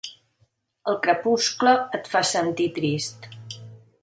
[0.91, 3.31] El crepuscle et fa sentir trist.